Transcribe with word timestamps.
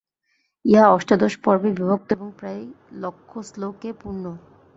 ইহা 0.65 0.85
অষ্টাদশ 0.91 1.33
পর্বে 1.43 1.69
বিভক্ত 1.71 2.09
এবং 2.11 2.27
প্রায় 2.39 2.63
লক্ষশ্লোকে 2.93 3.89
পূর্ণ। 4.01 4.23